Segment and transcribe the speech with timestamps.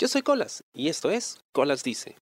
[0.00, 2.14] Yo soy Colas y esto es Colas Dice.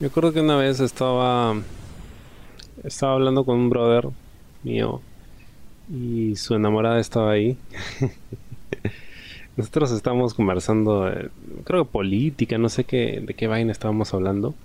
[0.00, 1.54] Me acuerdo que una vez estaba
[2.82, 4.08] estaba hablando con un brother
[4.64, 5.00] mío
[5.88, 7.56] y su enamorada estaba ahí.
[9.56, 11.30] Nosotros estábamos conversando, eh,
[11.62, 14.56] creo que política, no sé qué, de qué vaina estábamos hablando.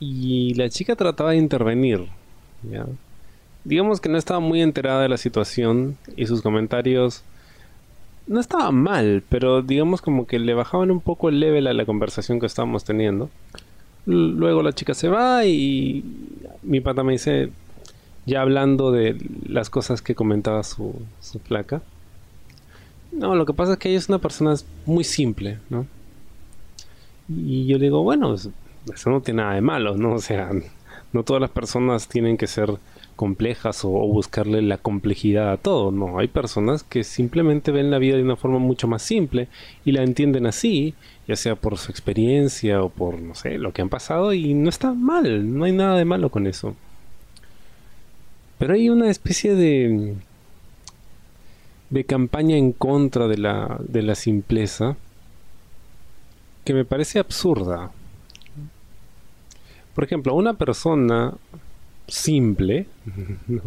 [0.00, 2.08] Y la chica trataba de intervenir.
[3.62, 7.22] Digamos que no estaba muy enterada de la situación y sus comentarios
[8.26, 11.84] no estaban mal, pero digamos como que le bajaban un poco el level a la
[11.84, 13.30] conversación que estábamos teniendo.
[14.06, 16.04] Luego la chica se va y
[16.62, 17.50] mi pata me dice,
[18.26, 19.16] ya hablando de
[19.46, 21.82] las cosas que comentaba su, su flaca.
[23.12, 24.54] No, lo que pasa es que ella es una persona
[24.86, 25.86] muy simple, ¿no?
[27.28, 30.14] Y yo digo, bueno, eso no tiene nada de malo, ¿no?
[30.14, 30.50] O sea,
[31.12, 32.72] no todas las personas tienen que ser
[33.16, 35.92] complejas o, buscarle la complejidad a todo.
[35.92, 39.48] No, hay personas que simplemente ven la vida de una forma mucho más simple
[39.84, 40.94] y la entienden así,
[41.26, 44.68] ya sea por su experiencia o por, no sé, lo que han pasado y no
[44.68, 46.74] está mal, no hay nada de malo con eso.
[48.58, 50.14] Pero hay una especie de
[51.92, 54.96] de campaña en contra de la, de la simpleza
[56.64, 57.90] que me parece absurda.
[59.94, 61.34] Por ejemplo, una persona
[62.08, 62.86] simple,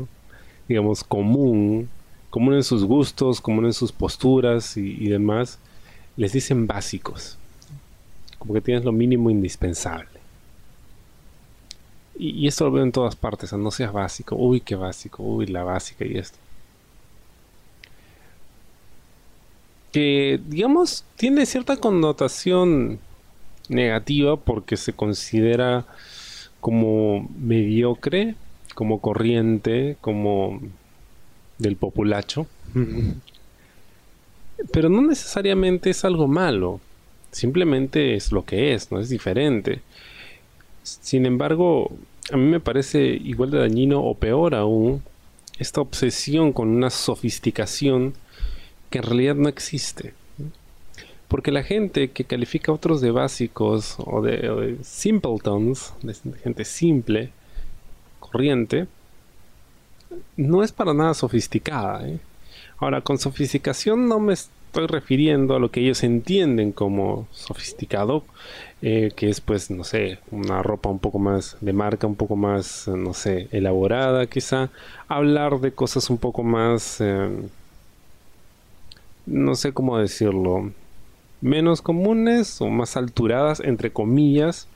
[0.67, 1.89] digamos común,
[2.30, 5.59] común en sus gustos, común en sus posturas y, demás,
[6.17, 7.38] les dicen básicos.
[8.39, 10.19] Como que tienes lo mínimo indispensable.
[12.17, 15.63] Y, esto lo veo en todas partes, no seas básico, uy, qué básico, uy, la
[15.63, 16.38] básica y esto.
[19.95, 23.00] que, digamos, tiene cierta connotación
[23.69, 25.86] negativa porque se considera
[26.66, 28.33] como mediocre,
[28.73, 30.59] como corriente, como
[31.59, 32.47] del populacho.
[34.72, 36.81] Pero no necesariamente es algo malo,
[37.30, 39.81] simplemente es lo que es, no es diferente.
[40.81, 41.91] Sin embargo,
[42.31, 45.03] a mí me parece igual de dañino o peor aún
[45.59, 48.16] esta obsesión con una sofisticación
[48.89, 50.16] que en realidad no existe.
[51.28, 56.13] Porque la gente que califica a otros de básicos o de, simpletons, de
[56.44, 57.31] gente simple,
[58.19, 58.88] corriente,
[60.38, 62.08] no es para nada sofisticada.
[62.08, 62.19] ¿eh?
[62.78, 68.24] Ahora, con sofisticación no me estoy refiriendo a lo que ellos entienden como sofisticado,
[68.81, 72.36] eh, que es pues, no sé, una ropa un poco más de marca, un poco
[72.36, 74.69] más, no sé, elaborada quizá,
[75.07, 77.02] hablar de cosas un poco más...
[77.02, 77.30] Eh,
[79.25, 80.72] no sé cómo decirlo,
[81.41, 84.68] menos comunes o más alturadas, entre comillas,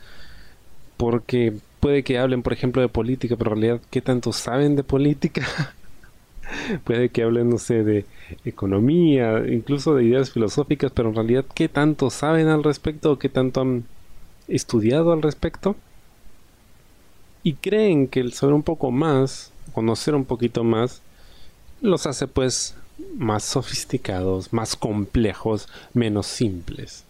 [0.98, 4.84] porque puede que hablen, por ejemplo, de política, pero en realidad, ¿qué tanto saben de
[4.84, 5.48] política?
[6.84, 8.06] puede que hablen, no sé, de
[8.46, 13.30] economía, incluso de ideas filosóficas, pero en realidad, ¿qué tanto saben al respecto o qué
[13.30, 13.86] tanto han
[14.48, 15.76] estudiado al respecto?
[17.44, 21.02] Y creen que el saber un poco más, conocer un poquito más,
[21.82, 22.76] los hace pues
[23.18, 27.06] más sofisticados, más complejos, menos simples.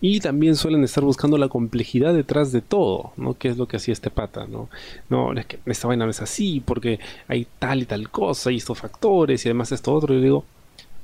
[0.00, 3.34] Y también suelen estar buscando la complejidad detrás de todo, ¿no?
[3.34, 4.68] ¿Qué es lo que hacía este pata, no?
[5.08, 8.56] No, es que esta vaina no es así, porque hay tal y tal cosa, y
[8.56, 10.44] estos factores, y además esto otro, y digo,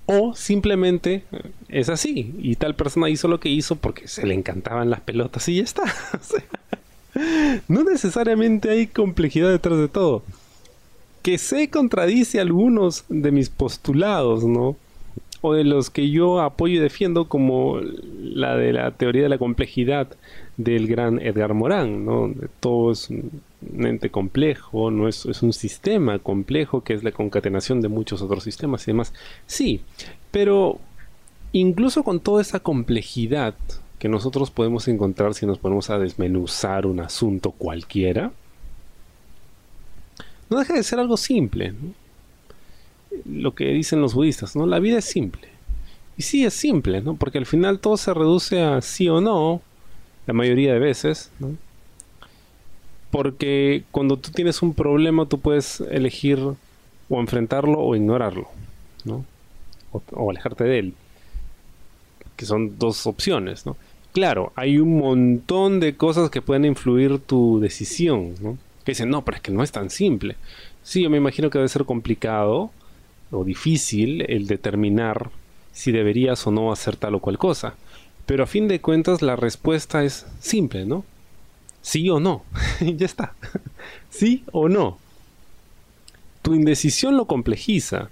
[0.06, 4.34] o simplemente eh, es así, y tal persona hizo lo que hizo porque se le
[4.34, 5.82] encantaban las pelotas y ya está.
[7.68, 10.22] no necesariamente hay complejidad detrás de todo
[11.26, 14.76] que se contradice algunos de mis postulados, ¿no?
[15.40, 19.38] O de los que yo apoyo y defiendo, como la de la teoría de la
[19.38, 20.06] complejidad
[20.56, 22.32] del gran Edgar Morán, ¿no?
[22.60, 23.42] Todo es un
[23.84, 28.44] ente complejo, no es, es un sistema complejo que es la concatenación de muchos otros
[28.44, 29.12] sistemas y demás.
[29.48, 29.80] Sí,
[30.30, 30.78] pero
[31.50, 33.56] incluso con toda esa complejidad
[33.98, 38.30] que nosotros podemos encontrar si nos ponemos a desmenuzar un asunto cualquiera,
[40.50, 41.74] no deja de ser algo simple.
[43.24, 44.66] Lo que dicen los budistas, ¿no?
[44.66, 45.48] La vida es simple.
[46.16, 47.16] Y sí es simple, ¿no?
[47.16, 49.60] Porque al final todo se reduce a sí o no,
[50.26, 51.56] la mayoría de veces, ¿no?
[53.10, 56.38] Porque cuando tú tienes un problema, tú puedes elegir
[57.08, 58.48] o enfrentarlo o ignorarlo,
[59.04, 59.24] ¿no?
[59.92, 60.94] O, o alejarte de él.
[62.36, 63.76] Que son dos opciones, ¿no?
[64.12, 68.58] Claro, hay un montón de cosas que pueden influir tu decisión, ¿no?
[68.86, 70.36] Que dicen, no, pero es que no es tan simple.
[70.84, 72.70] Sí, yo me imagino que debe ser complicado
[73.32, 75.30] o difícil el determinar
[75.72, 77.74] si deberías o no hacer tal o cual cosa.
[78.26, 81.04] Pero a fin de cuentas la respuesta es simple, ¿no?
[81.82, 82.44] Sí o no.
[82.80, 83.34] ya está.
[84.10, 84.98] sí o no.
[86.42, 88.08] Tu indecisión lo complejiza,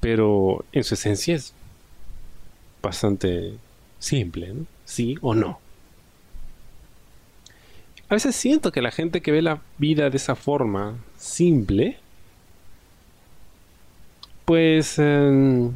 [0.00, 1.52] pero en su esencia es
[2.82, 3.52] bastante
[3.98, 4.64] simple, ¿no?
[4.86, 5.58] Sí o no.
[8.14, 11.98] A veces siento que la gente que ve la vida de esa forma simple,
[14.44, 15.72] pues em,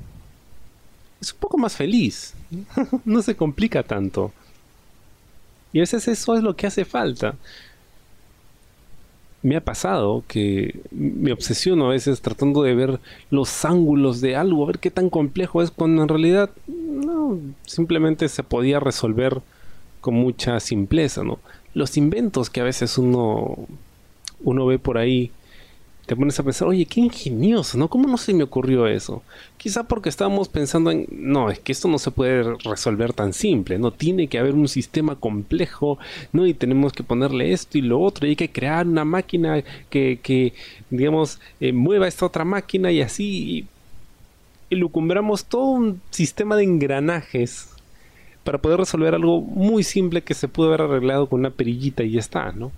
[1.20, 2.34] es un poco más feliz.
[3.04, 4.32] no se complica tanto.
[5.72, 7.34] Y a veces eso es lo que hace falta.
[9.42, 13.00] Me ha pasado que me obsesiono a veces tratando de ver
[13.32, 16.50] los ángulos de algo, a ver qué tan complejo es, cuando en realidad
[17.66, 19.42] simplemente se podía resolver
[20.00, 21.40] con mucha simpleza, ¿no?
[21.74, 23.56] Los inventos que a veces uno,
[24.42, 25.30] uno ve por ahí
[26.08, 27.88] te pones a pensar, oye, qué ingenioso, ¿no?
[27.88, 29.22] ¿Cómo no se me ocurrió eso?
[29.58, 33.78] Quizá porque estábamos pensando en, no, es que esto no se puede resolver tan simple,
[33.78, 33.90] ¿no?
[33.90, 35.98] Tiene que haber un sistema complejo,
[36.32, 36.46] ¿no?
[36.46, 40.18] Y tenemos que ponerle esto y lo otro, y hay que crear una máquina que,
[40.22, 40.54] que
[40.88, 43.66] digamos, eh, mueva esta otra máquina y así, y,
[44.70, 47.68] y lucumbramos todo un sistema de engranajes
[48.48, 52.12] para poder resolver algo muy simple que se pudo haber arreglado con una perillita y
[52.12, 52.72] ya está, ¿no?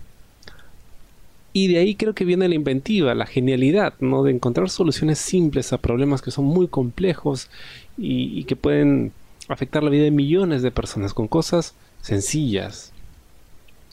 [1.52, 4.24] Y de ahí creo que viene la inventiva, la genialidad, ¿no?
[4.24, 7.50] De encontrar soluciones simples a problemas que son muy complejos
[7.96, 9.12] y, que pueden
[9.46, 12.92] afectar la vida de millones de personas con cosas sencillas.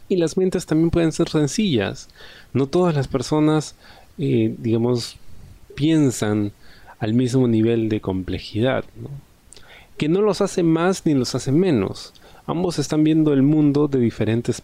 [0.09, 2.09] Y las mentes también pueden ser sencillas.
[2.53, 3.75] No todas las personas,
[4.17, 5.17] eh, digamos,
[5.75, 6.53] piensan
[6.97, 9.26] al mismo nivel de complejidad, ¿no?
[9.97, 12.13] Que no los hace más ni los hace menos
[12.47, 14.61] ambos están viendo el mundo de diferentes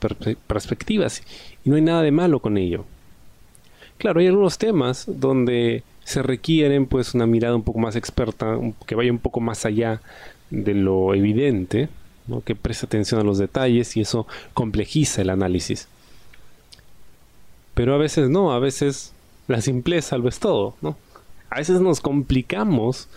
[0.47, 1.21] perspectivas
[1.63, 2.85] y no hay nada de malo con ello.
[3.97, 8.57] Claro, hay algunos temas donde se requieren pues una mirada un poco más experta,
[8.87, 10.01] que vaya un poco más allá
[10.49, 11.89] de lo evidente,
[12.45, 15.87] que preste atención a los detalles y eso complejiza el análisis.
[17.73, 19.13] Pero a veces no, a veces
[19.47, 20.75] la simpleza lo es todo.
[21.49, 23.09] A veces nos complicamos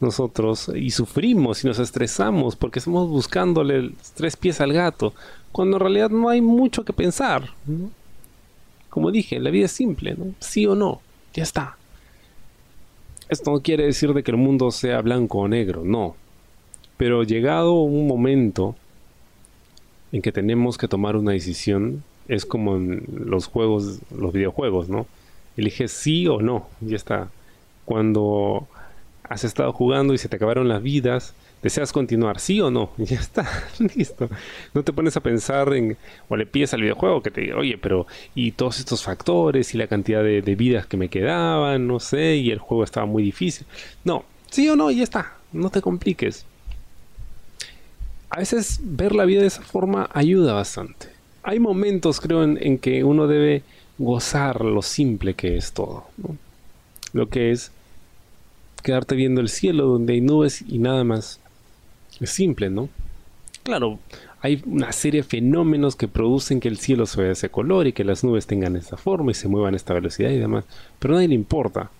[0.00, 5.12] nosotros y sufrimos y nos estresamos porque estamos buscándole tres pies al gato,
[5.52, 7.50] cuando en realidad no hay mucho que pensar.
[8.90, 10.34] Como dije, la vida es simple, ¿no?
[10.38, 11.00] Sí o no,
[11.34, 11.76] ya está.
[13.28, 16.16] Esto no quiere decir de que el mundo sea blanco o negro, no.
[16.96, 18.74] Pero llegado un momento
[20.12, 25.06] en que tenemos que tomar una decisión, es como en los juegos, los videojuegos, ¿no?
[25.56, 27.28] Eliges sí o no, ya está.
[27.84, 28.66] Cuando
[29.28, 32.40] has estado jugando y se te acabaron las vidas, ¿deseas continuar?
[32.40, 32.90] ¿Sí o no?
[32.98, 33.46] ya está,
[33.94, 34.28] listo.
[34.74, 35.96] No te pones a pensar en,
[36.28, 39.78] o le pides al videojuego que te diga, oye, pero, y todos estos factores y
[39.78, 43.66] la cantidad de, vidas que me quedaban, no sé, y el juego estaba muy difícil.
[44.04, 46.46] No, sí o no, ya está, no te compliques.
[48.30, 51.08] A veces ver la vida de esa forma ayuda bastante.
[51.42, 53.62] Hay momentos, creo, en, que uno debe
[53.98, 56.04] gozar lo simple que es todo.
[57.12, 57.72] Lo que es
[58.88, 61.40] quedarte viendo el cielo donde hay nubes y nada más.
[62.20, 62.88] Es simple, ¿no?
[63.62, 63.98] Claro,
[64.40, 67.86] hay una serie de fenómenos que producen que el cielo se vea de ese color
[67.86, 70.64] y que las nubes tengan esta forma y se muevan a esta velocidad y demás.
[70.98, 71.90] Pero a nadie le importa.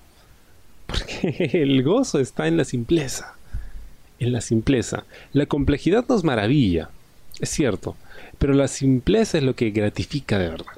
[0.87, 3.35] Porque el gozo está en la simpleza.
[4.19, 5.05] En la simpleza.
[5.35, 6.89] La complejidad nos maravilla,
[7.39, 7.97] es cierto.
[8.39, 10.78] Pero la simpleza es lo que gratifica de verdad.